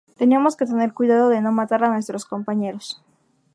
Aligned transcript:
Teníamos 0.21 0.55
que 0.57 0.65
tener 0.71 0.95
cuidado 0.97 1.29
de 1.29 1.41
no 1.41 1.51
matar 1.51 1.83
a 1.83 1.91
nuestros 1.93 2.25
compañeros. 2.25 3.03